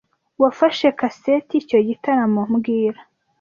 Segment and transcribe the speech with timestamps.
[0.41, 3.01] Wafashe kaseti icyo gitaramo mbwira(